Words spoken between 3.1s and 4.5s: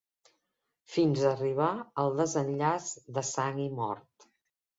de sang i mort.